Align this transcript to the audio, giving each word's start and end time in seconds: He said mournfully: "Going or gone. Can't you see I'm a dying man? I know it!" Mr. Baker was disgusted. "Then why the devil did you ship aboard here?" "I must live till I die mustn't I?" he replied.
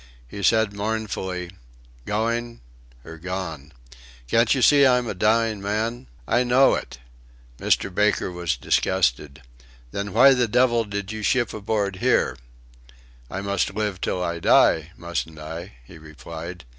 He 0.27 0.41
said 0.41 0.73
mournfully: 0.73 1.51
"Going 2.07 2.61
or 3.05 3.19
gone. 3.19 3.71
Can't 4.27 4.55
you 4.55 4.63
see 4.63 4.83
I'm 4.83 5.05
a 5.05 5.13
dying 5.13 5.61
man? 5.61 6.07
I 6.27 6.43
know 6.43 6.73
it!" 6.73 6.97
Mr. 7.59 7.93
Baker 7.93 8.31
was 8.31 8.57
disgusted. 8.57 9.43
"Then 9.91 10.11
why 10.11 10.33
the 10.33 10.47
devil 10.47 10.85
did 10.85 11.11
you 11.11 11.21
ship 11.21 11.53
aboard 11.53 11.97
here?" 11.97 12.35
"I 13.29 13.41
must 13.41 13.75
live 13.75 14.01
till 14.01 14.23
I 14.23 14.39
die 14.39 14.89
mustn't 14.97 15.37
I?" 15.37 15.73
he 15.85 15.99
replied. 15.99 16.65